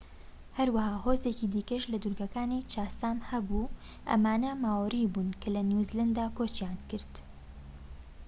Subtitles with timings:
[0.57, 3.71] هەروەها هۆزێکی دیکەش لە دورگەکانی چاسام هەبوو
[4.09, 7.13] ئەمانە ماۆری بوون کە لە نیوزلەندا کۆچیان کرد